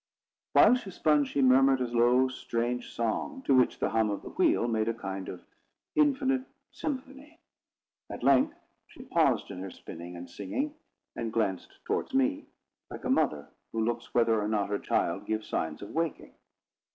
While 0.53 0.73
she 0.77 0.89
spun, 0.89 1.25
she 1.25 1.43
murmured 1.43 1.79
a 1.79 1.85
low 1.85 2.27
strange 2.27 2.91
song, 2.91 3.43
to 3.43 3.53
which 3.53 3.77
the 3.77 3.91
hum 3.91 4.09
of 4.09 4.23
the 4.23 4.31
wheel 4.31 4.67
made 4.67 4.87
a 4.87 4.95
kind 4.95 5.29
of 5.29 5.45
infinite 5.93 6.41
symphony. 6.71 7.39
At 8.09 8.23
length 8.23 8.57
she 8.87 9.03
paused 9.03 9.51
in 9.51 9.59
her 9.59 9.69
spinning 9.69 10.15
and 10.15 10.27
singing, 10.27 10.73
and 11.15 11.31
glanced 11.31 11.77
towards 11.85 12.15
me, 12.15 12.47
like 12.89 13.03
a 13.03 13.11
mother 13.11 13.49
who 13.73 13.85
looks 13.85 14.11
whether 14.11 14.41
or 14.41 14.47
not 14.47 14.69
her 14.69 14.79
child 14.79 15.27
gives 15.27 15.47
signs 15.47 15.83
of 15.83 15.89
waking. 15.91 16.33